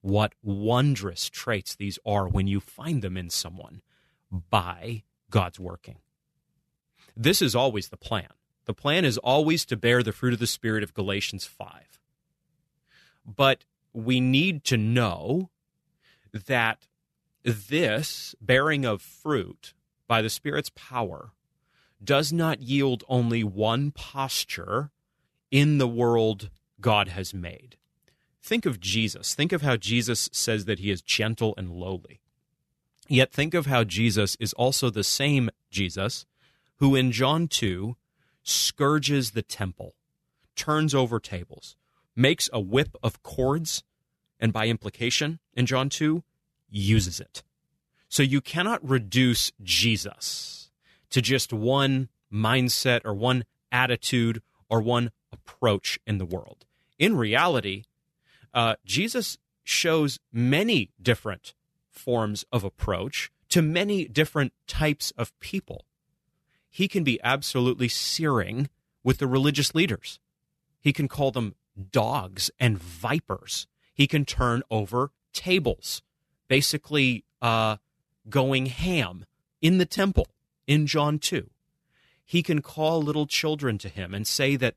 [0.00, 3.82] What wondrous traits these are when you find them in someone
[4.30, 5.98] by God's working.
[7.16, 8.28] This is always the plan.
[8.66, 12.00] The plan is always to bear the fruit of the Spirit of Galatians 5.
[13.26, 15.50] But we need to know
[16.32, 16.86] that
[17.42, 19.74] this bearing of fruit
[20.06, 21.32] by the Spirit's power
[22.02, 24.90] does not yield only one posture
[25.50, 27.76] in the world God has made.
[28.48, 29.34] Think of Jesus.
[29.34, 32.22] Think of how Jesus says that he is gentle and lowly.
[33.06, 36.24] Yet think of how Jesus is also the same Jesus
[36.76, 37.94] who in John 2
[38.42, 39.96] scourges the temple,
[40.56, 41.76] turns over tables,
[42.16, 43.82] makes a whip of cords,
[44.40, 46.22] and by implication, in John 2,
[46.70, 47.42] uses it.
[48.08, 50.70] So you cannot reduce Jesus
[51.10, 56.64] to just one mindset or one attitude or one approach in the world.
[56.98, 57.84] In reality,
[58.54, 61.54] uh, Jesus shows many different
[61.90, 65.84] forms of approach to many different types of people.
[66.70, 68.68] He can be absolutely searing
[69.02, 70.20] with the religious leaders.
[70.80, 71.54] He can call them
[71.90, 73.66] dogs and vipers.
[73.94, 76.02] He can turn over tables,
[76.46, 77.76] basically uh,
[78.28, 79.24] going ham
[79.60, 80.28] in the temple
[80.66, 81.50] in John 2.
[82.24, 84.74] He can call little children to him and say that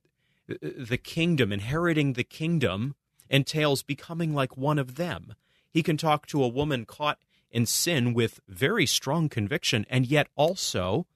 [0.50, 2.96] uh, the kingdom, inheriting the kingdom,
[3.32, 5.34] entails becoming like one of them.
[5.72, 7.18] He can talk to a woman caught
[7.50, 11.08] in sin with very strong conviction and yet also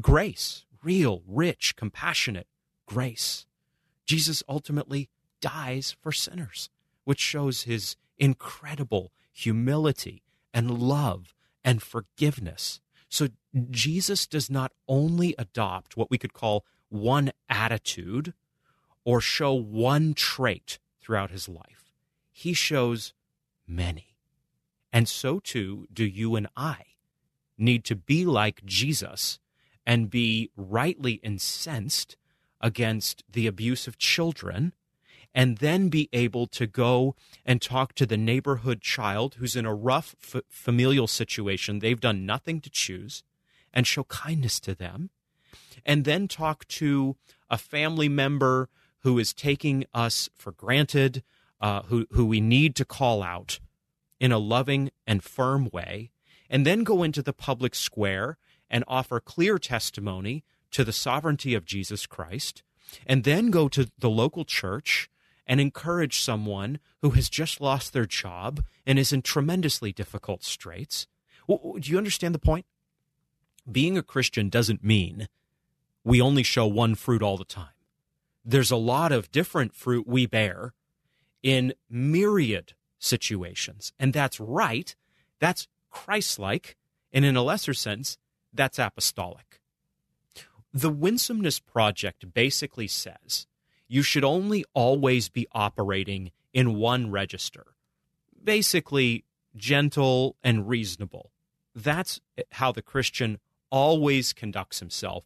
[0.00, 2.46] grace, real, rich, compassionate
[2.86, 3.46] grace.
[4.06, 6.70] Jesus ultimately dies for sinners,
[7.04, 10.22] which shows his incredible humility
[10.54, 12.80] and love and forgiveness.
[13.08, 13.28] So
[13.70, 18.34] Jesus does not only adopt what we could call one attitude
[19.04, 21.94] or show one trait throughout his life.
[22.30, 23.14] He shows
[23.66, 24.14] many.
[24.92, 26.82] And so too do you and I
[27.56, 29.38] need to be like Jesus
[29.86, 32.18] and be rightly incensed
[32.60, 34.74] against the abuse of children
[35.34, 37.16] and then be able to go
[37.46, 42.26] and talk to the neighborhood child who's in a rough f- familial situation they've done
[42.26, 43.22] nothing to choose
[43.72, 45.08] and show kindness to them
[45.86, 47.16] and then talk to
[47.48, 48.68] a family member
[49.00, 51.22] who is taking us for granted,
[51.60, 53.60] uh, who, who we need to call out
[54.20, 56.10] in a loving and firm way,
[56.50, 58.38] and then go into the public square
[58.70, 62.62] and offer clear testimony to the sovereignty of Jesus Christ,
[63.06, 65.08] and then go to the local church
[65.46, 71.06] and encourage someone who has just lost their job and is in tremendously difficult straits.
[71.48, 72.66] Do you understand the point?
[73.70, 75.28] Being a Christian doesn't mean
[76.04, 77.77] we only show one fruit all the time
[78.48, 80.72] there's a lot of different fruit we bear
[81.42, 83.92] in myriad situations.
[83.98, 84.96] And that's right.
[85.38, 86.74] That's Christ like.
[87.12, 88.16] And in a lesser sense,
[88.54, 89.60] that's apostolic.
[90.72, 93.46] The Winsomeness Project basically says
[93.86, 97.66] you should only always be operating in one register,
[98.42, 99.24] basically
[99.56, 101.32] gentle and reasonable.
[101.74, 102.18] That's
[102.52, 105.24] how the Christian always conducts himself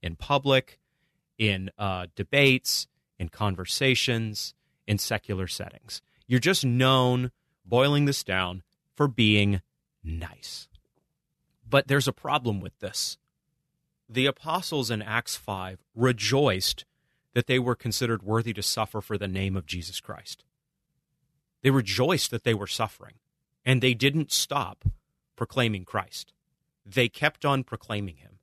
[0.00, 0.78] in public
[1.40, 2.86] in uh, debates,
[3.18, 4.54] in conversations,
[4.86, 6.02] in secular settings.
[6.28, 7.32] You're just known,
[7.64, 8.62] boiling this down,
[8.94, 9.62] for being
[10.04, 10.68] nice.
[11.68, 13.16] But there's a problem with this.
[14.08, 16.84] the apostles in Acts 5 rejoiced
[17.32, 20.44] that they were considered worthy to suffer for the name of Jesus Christ.
[21.62, 23.14] They rejoiced that they were suffering,
[23.64, 24.84] and they didn't stop
[25.36, 26.32] proclaiming Christ.
[26.84, 28.40] They kept on proclaiming him.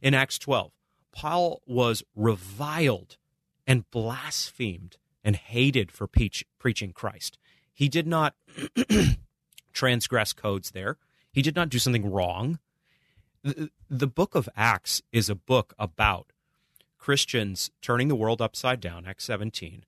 [0.00, 0.72] In Acts 12,
[1.14, 3.16] Paul was reviled
[3.66, 7.38] and blasphemed and hated for preach, preaching Christ.
[7.72, 8.34] He did not
[9.72, 10.98] transgress codes there.
[11.32, 12.58] He did not do something wrong.
[13.42, 16.32] The, the book of Acts is a book about
[16.98, 19.84] Christians turning the world upside down, Acts 17,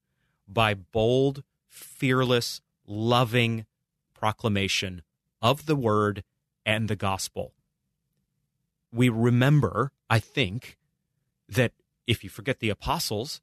[0.46, 3.66] by bold, fearless, loving
[4.14, 5.02] proclamation
[5.42, 6.22] of the word
[6.64, 7.52] and the gospel.
[8.92, 10.76] We remember, I think,
[11.48, 11.72] that
[12.06, 13.40] if you forget the apostles,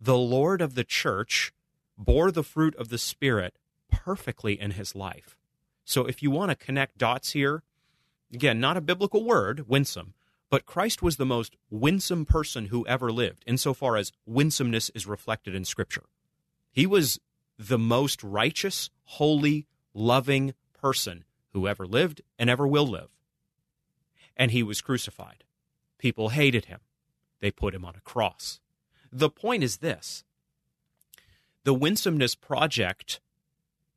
[0.00, 1.52] the Lord of the church
[1.96, 3.56] bore the fruit of the Spirit
[3.90, 5.36] perfectly in his life.
[5.84, 7.62] So if you want to connect dots here,
[8.32, 10.14] again, not a biblical word, winsome,
[10.48, 15.54] but Christ was the most winsome person who ever lived, insofar as winsomeness is reflected
[15.54, 16.04] in Scripture.
[16.72, 17.20] He was
[17.58, 23.10] the most righteous, holy, loving person who ever lived and ever will live.
[24.36, 25.44] And he was crucified.
[25.98, 26.80] People hated him.
[27.40, 28.60] They put him on a cross.
[29.12, 30.24] The point is this
[31.64, 33.20] the Winsomeness Project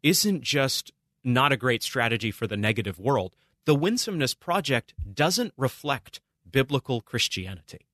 [0.01, 0.91] isn't just
[1.23, 3.35] not a great strategy for the negative world.
[3.65, 7.87] The Winsomeness Project doesn't reflect biblical Christianity.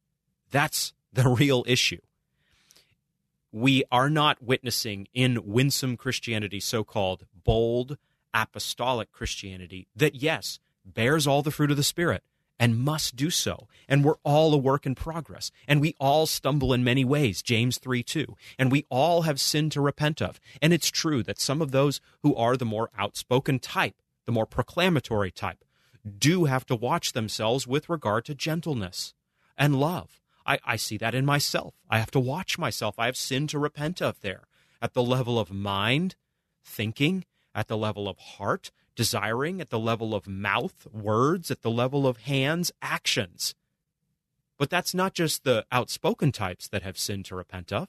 [0.50, 2.02] That's the real issue.
[3.52, 7.98] We are not witnessing in winsome Christianity, so called bold
[8.34, 12.24] apostolic Christianity, that yes, bears all the fruit of the Spirit
[12.60, 13.68] and must do so.
[13.88, 15.52] And we're all a work in progress.
[15.68, 18.36] And we all stumble in many ways, James 3 2.
[18.58, 20.40] And we all have sin to repent of.
[20.62, 23.96] And it's true that some of those who are the more outspoken type,
[24.26, 25.64] the more proclamatory type,
[26.18, 29.14] do have to watch themselves with regard to gentleness
[29.58, 30.20] and love.
[30.46, 31.76] I, I see that in myself.
[31.90, 32.96] I have to watch myself.
[32.98, 34.48] I have sin to repent of there
[34.82, 36.16] at the level of mind,
[36.64, 41.72] thinking, at the level of heart, desiring, at the level of mouth, words, at the
[41.72, 43.56] level of hands, actions.
[44.58, 47.88] But that's not just the outspoken types that have sin to repent of.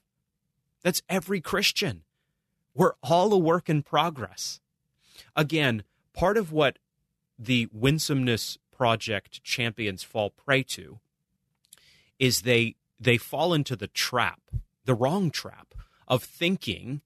[0.85, 2.05] That's every Christian.
[2.77, 4.61] We're all a work in progress.
[5.35, 5.83] Again,
[6.15, 6.79] part of what
[7.37, 11.01] the winsomeness project champions fall prey to
[12.21, 14.43] is they they fall into the trap,
[14.85, 15.75] the wrong trap
[16.07, 17.01] of thinking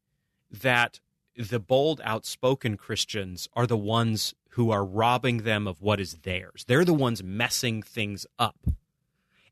[0.51, 1.01] that
[1.37, 6.65] the bold outspoken Christians are the ones who are robbing them of what is theirs.
[6.67, 8.59] They're the ones messing things up.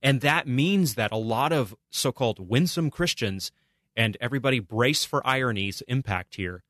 [0.02, 3.50] And that means that a lot of so-called winsome Christians
[3.96, 6.62] and everybody brace for irony's impact here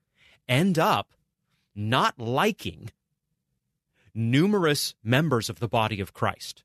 [0.49, 1.13] end up
[1.75, 2.91] not liking
[4.15, 6.65] numerous members of the body of Christ.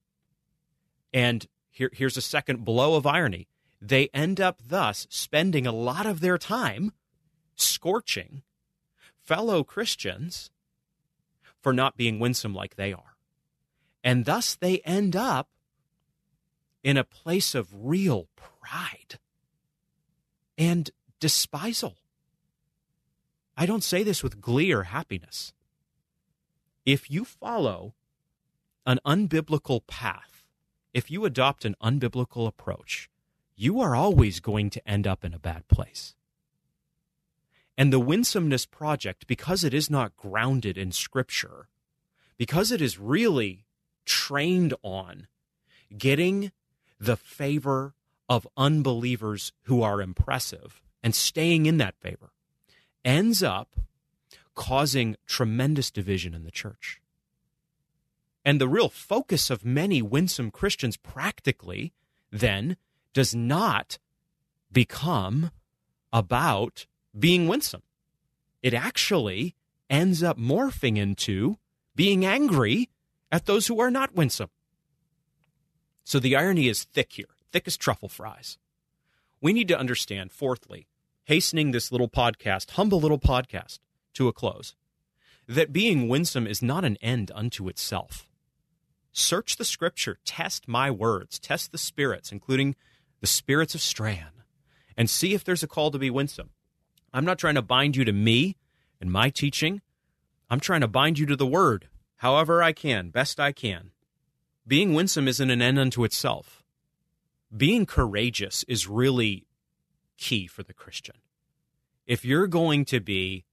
[1.13, 3.47] And here, here's a second blow of irony.
[3.81, 6.91] They end up thus spending a lot of their time
[7.59, 8.43] scorching
[9.23, 10.49] fellow Christians
[11.59, 13.17] for not being winsome like they are.
[14.03, 15.49] And thus they end up
[16.83, 19.19] in a place of real pride
[20.57, 20.89] and
[21.19, 21.97] despisal.
[23.57, 25.51] I don't say this with glee or happiness
[26.87, 27.95] if you follow
[28.85, 30.45] an unbiblical path,
[30.93, 33.09] if you adopt an unbiblical approach,
[33.57, 36.15] you are always going to end up in a bad place.
[37.77, 41.67] And the Winsomeness Project, because it is not grounded in Scripture,
[42.37, 43.65] because it is really
[44.05, 45.27] trained on
[45.95, 46.51] getting
[46.99, 47.93] the favor
[48.27, 52.31] of unbelievers who are impressive and staying in that favor,
[53.05, 53.75] ends up
[54.55, 56.99] causing tremendous division in the church.
[58.43, 61.93] And the real focus of many winsome Christians practically
[62.31, 62.77] then
[63.13, 63.99] does not
[64.71, 65.51] become
[66.11, 67.83] about being winsome.
[68.61, 69.55] It actually
[69.89, 71.57] ends up morphing into
[71.95, 72.89] being angry
[73.31, 74.49] at those who are not winsome.
[76.03, 78.57] So the irony is thick here, thick as truffle fries.
[79.41, 80.87] We need to understand, fourthly,
[81.25, 83.79] hastening this little podcast, humble little podcast,
[84.13, 84.75] to a close
[85.47, 88.27] that being winsome is not an end unto itself.
[89.11, 92.75] Search the scripture, test my words, test the spirits, including
[93.21, 94.43] the spirits of Strachan,
[94.95, 96.49] and see if there's a call to be winsome.
[97.17, 98.57] I'm not trying to bind you to me
[99.01, 99.81] and my teaching.
[100.51, 101.87] I'm trying to bind you to the word,
[102.17, 103.89] however I can, best I can.
[104.67, 106.63] Being winsome isn't an end unto itself.
[107.55, 109.47] Being courageous is really
[110.19, 111.15] key for the Christian.
[112.05, 113.45] If you're going to be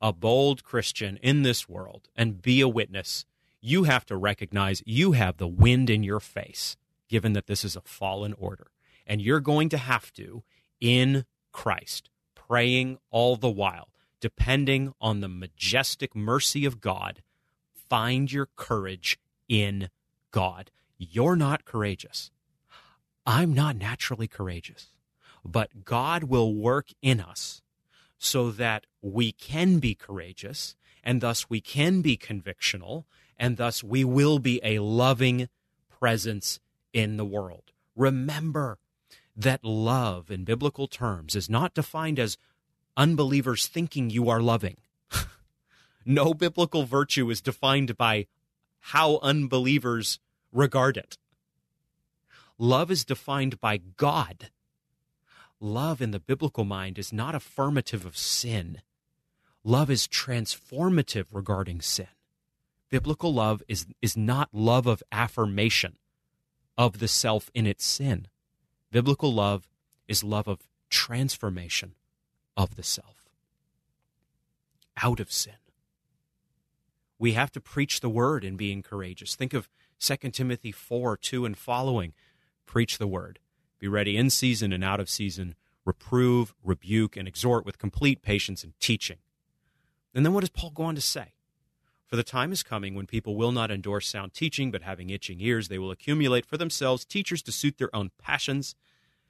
[0.00, 3.26] a bold Christian in this world and be a witness,
[3.60, 6.78] you have to recognize you have the wind in your face.
[7.10, 8.68] given that this is a fallen order.
[9.06, 10.44] And you're going to have to,
[10.80, 12.08] in Christ,
[12.50, 13.86] praying all the while,
[14.20, 17.22] depending on the majestic mercy of God,
[17.88, 19.88] find your courage in
[20.32, 20.72] God.
[20.98, 22.32] You're not courageous.
[23.24, 24.88] I'm not naturally courageous,
[25.44, 27.62] but God will work in us
[28.18, 30.74] so that we can be courageous
[31.04, 33.04] and thus we can be convictional
[33.38, 35.48] and thus we will be a loving
[36.00, 36.58] presence
[36.92, 37.70] in the world.
[37.94, 38.80] Remember
[39.36, 42.36] that love in biblical terms is not defined as
[42.96, 44.76] unbelievers thinking you are loving.
[46.04, 48.26] no biblical virtue is defined by
[48.80, 50.18] how unbelievers
[50.52, 51.16] regard it.
[52.58, 54.50] Love is defined by God.
[55.60, 58.82] Love in the biblical mind is not affirmative of sin.
[59.62, 62.08] Love is transformative regarding sin.
[62.90, 65.96] Biblical love is, is not love of affirmation
[66.76, 68.26] of the self in its sin.
[68.90, 69.68] Biblical love
[70.08, 71.94] is love of transformation
[72.56, 73.20] of the self
[75.02, 75.54] out of sin.
[77.18, 79.34] We have to preach the word in being courageous.
[79.34, 79.68] Think of
[80.00, 82.14] 2 Timothy 4 2 and following.
[82.66, 83.38] Preach the word.
[83.78, 85.54] Be ready in season and out of season.
[85.84, 89.18] Reprove, rebuke, and exhort with complete patience and teaching.
[90.14, 91.32] And then what does Paul go on to say?
[92.10, 95.40] For the time is coming when people will not endorse sound teaching, but having itching
[95.40, 98.74] ears, they will accumulate for themselves teachers to suit their own passions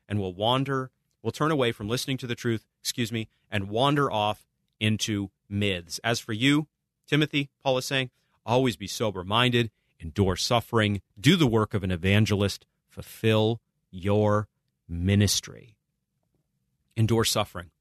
[0.09, 0.91] and will wander,
[1.23, 4.47] will turn away from listening to the truth, excuse me, and wander off
[4.81, 6.01] into myths.
[6.03, 6.69] As for you,
[7.07, 8.09] Timothy, Paul is saying,
[8.47, 13.61] always be sober minded, endure suffering, do the work of an evangelist, fulfill
[13.91, 14.49] your
[14.89, 15.77] ministry.
[16.97, 17.73] Endure suffering.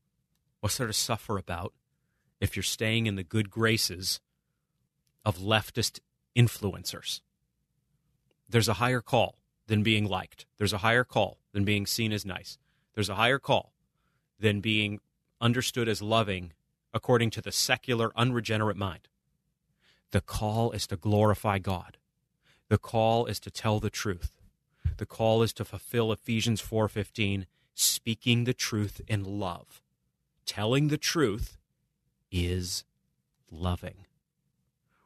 [0.60, 1.74] What's there to suffer about
[2.42, 4.20] if you're staying in the good graces
[5.30, 6.00] of leftist
[6.36, 7.22] influencers?
[8.50, 10.48] There's a higher call than being liked.
[10.58, 12.58] There's a higher call than being seen as nice.
[12.96, 13.74] There's a higher call
[14.40, 15.00] than being
[15.40, 16.54] understood as loving
[16.94, 19.08] according to the secular, unregenerate mind.
[20.10, 21.98] The call is to glorify God.
[22.68, 24.32] The call is to tell the truth.
[24.98, 29.84] The call is to fulfill Ephesians 4:15, speaking the truth in love.
[30.48, 31.60] Telling the truth
[32.32, 32.84] is
[33.52, 34.08] loving.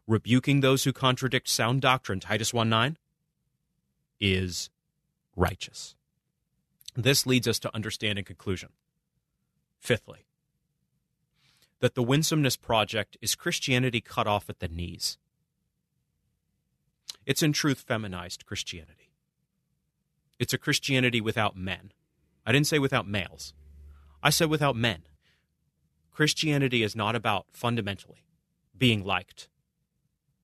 [0.07, 2.97] Rebuking those who contradict sound doctrine, Titus 1:9,
[4.19, 4.69] is
[5.35, 5.95] righteous.
[6.95, 8.69] This leads us to understand in conclusion.
[9.79, 10.25] Fifthly,
[11.79, 15.17] that the Winsomeness Project is Christianity cut off at the knees.
[17.25, 19.11] It's in truth feminized Christianity.
[20.39, 21.93] It's a Christianity without men.
[22.45, 23.53] I didn't say without males,
[24.21, 25.03] I said without men.
[26.11, 28.25] Christianity is not about fundamentally
[28.77, 29.49] being liked,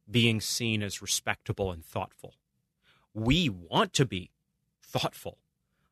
[0.09, 2.35] being seen as respectable and thoughtful.
[3.13, 4.31] We want to be
[4.81, 5.37] thoughtful.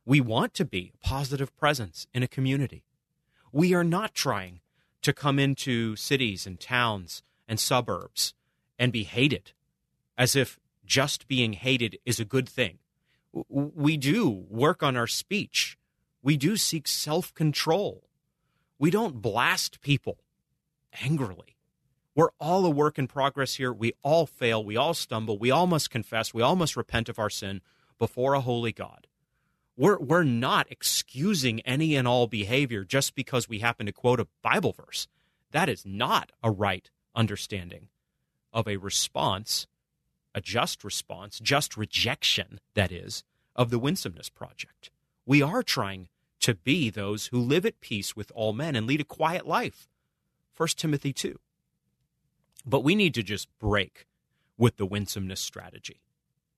[0.05, 2.84] We want to be a positive presence in a community.
[3.51, 4.61] We are not trying
[5.01, 8.34] to come into cities and towns and suburbs
[8.80, 9.51] and be hated
[10.18, 12.80] as if just being hated is a good thing.
[13.49, 15.78] We do work on our speech.
[16.24, 18.03] We do seek self control.
[18.80, 20.20] We don't blast people
[21.01, 21.56] angrily.
[22.18, 23.72] We're all a work in progress here.
[23.72, 24.65] We all fail.
[24.65, 25.38] We all stumble.
[25.38, 26.34] We all must confess.
[26.34, 27.61] We all must repent of our sin
[27.99, 29.05] before a holy God.
[29.78, 34.28] We're, we're not excusing any and all behavior just because we happen to quote a
[34.41, 35.07] Bible verse.
[35.51, 37.89] That is not a right understanding
[38.51, 39.68] of a response,
[40.34, 43.24] a just response, just rejection, that is,
[43.55, 44.89] of the winsomeness project.
[45.28, 46.07] We are trying
[46.39, 49.88] to be those who live at peace with all men and lead a quiet life.
[50.55, 51.38] 1 Timothy 2.
[52.68, 54.05] But we need to just break
[54.57, 56.01] with the winsomeness strategy.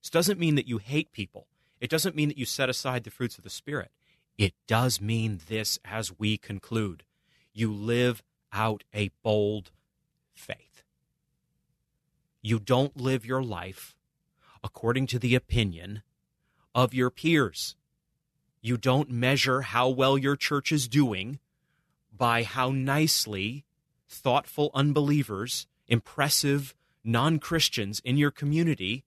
[0.02, 1.46] This doesn't mean that you hate people.
[1.80, 3.90] It doesn't mean that you set aside the fruits of the Spirit.
[4.36, 7.04] It does mean this as we conclude
[7.52, 9.70] you live out a bold
[10.32, 10.82] faith.
[12.42, 13.94] You don't live your life
[14.64, 16.02] according to the opinion
[16.74, 17.76] of your peers.
[18.62, 21.38] You don't measure how well your church is doing
[22.16, 23.64] by how nicely
[24.08, 26.74] thoughtful unbelievers, impressive
[27.04, 29.04] non Christians in your community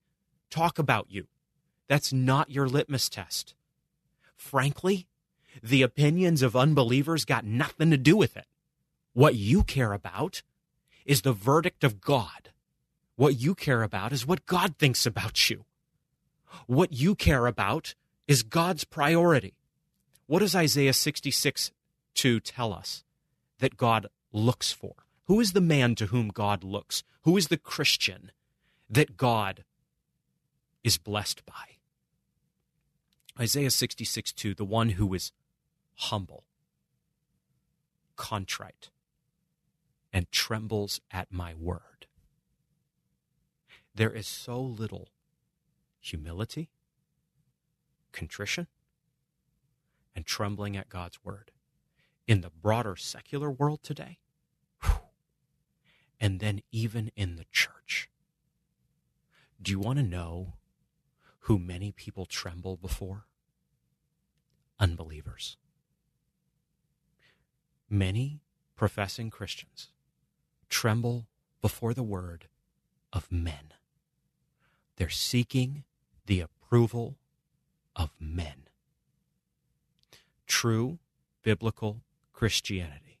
[0.50, 1.26] talk about you.
[1.88, 3.54] That's not your litmus test.
[4.36, 5.06] Frankly,
[5.62, 8.46] the opinions of unbelievers got nothing to do with it.
[9.12, 10.42] What you care about
[11.04, 12.50] is the verdict of God.
[13.16, 15.64] What you care about is what God thinks about you.
[16.66, 17.94] What you care about
[18.26, 19.54] is God's priority.
[20.26, 21.70] What does Isaiah 66
[22.14, 23.04] 2 tell us
[23.58, 25.03] that God looks for?
[25.26, 27.02] Who is the man to whom God looks?
[27.22, 28.30] Who is the Christian
[28.90, 29.64] that God
[30.82, 31.78] is blessed by?
[33.40, 35.32] Isaiah 66 2, the one who is
[35.96, 36.44] humble,
[38.16, 38.90] contrite,
[40.12, 42.06] and trembles at my word.
[43.94, 45.08] There is so little
[46.00, 46.68] humility,
[48.12, 48.66] contrition,
[50.14, 51.50] and trembling at God's word
[52.26, 54.18] in the broader secular world today,
[56.24, 58.08] and then even in the church.
[59.60, 60.54] Do you want to know
[61.40, 63.26] who many people tremble before?
[64.80, 65.58] Unbelievers.
[67.90, 68.40] Many
[68.74, 69.88] professing Christians
[70.70, 71.26] tremble
[71.60, 72.46] before the word
[73.12, 73.74] of men.
[74.96, 75.84] They're seeking
[76.24, 77.18] the approval
[77.94, 78.68] of men.
[80.46, 81.00] True
[81.42, 82.00] biblical
[82.32, 83.13] Christianity,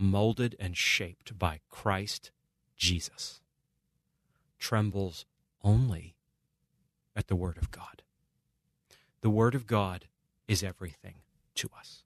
[0.00, 2.30] molded and shaped by Christ
[2.76, 3.40] Jesus,
[4.58, 5.26] trembles
[5.62, 6.16] only
[7.14, 8.02] at the Word of God.
[9.20, 10.06] The Word of God
[10.48, 11.16] is everything
[11.56, 12.04] to us.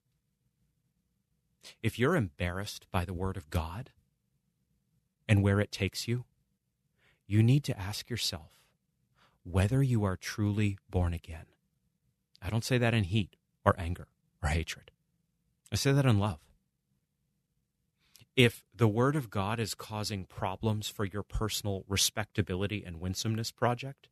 [1.82, 3.90] If you're embarrassed by the Word of God
[5.28, 6.24] and where it takes you,
[7.26, 8.51] you need to ask yourself
[9.45, 11.47] whether you are truly born again.
[12.42, 14.09] I don't say that in heat or anger
[14.42, 14.90] or hatred.
[15.72, 16.40] I say that in love.
[18.37, 24.09] If the Word of God is causing problems for your personal respectability and winsomeness project,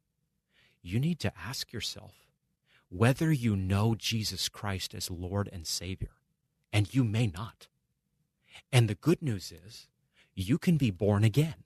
[0.81, 2.27] you need to ask yourself
[2.89, 6.11] whether you know Jesus Christ as Lord and Savior.
[6.73, 7.68] And you may not.
[8.73, 9.89] And the good news is,
[10.35, 11.64] you can be born again.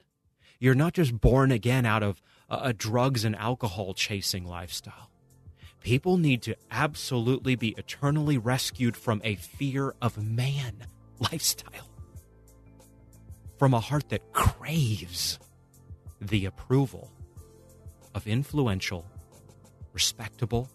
[0.59, 5.11] You're not just born again out of a, drugs and alcohol chasing lifestyle.
[5.83, 10.87] People need to absolutely be eternally rescued from a fear of man
[11.19, 11.89] lifestyle,
[13.59, 15.39] from a heart that craves
[16.21, 17.11] the approval
[18.15, 19.07] of influential,
[19.93, 20.71] respectable,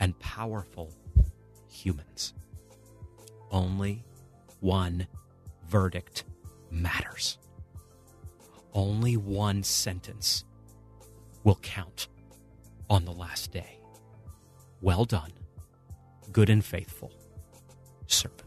[0.00, 0.92] and powerful
[1.68, 2.34] humans.
[3.50, 4.04] Only
[4.60, 5.06] one
[5.68, 6.24] verdict
[6.70, 7.38] matters.
[8.72, 10.44] Only one sentence
[11.44, 12.08] will count
[12.88, 13.80] on the last day.
[14.80, 15.32] Well done,
[16.32, 17.12] good and faithful
[18.06, 18.46] servant.